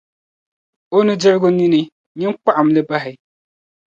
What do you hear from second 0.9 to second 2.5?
a nudirigu nini; nyin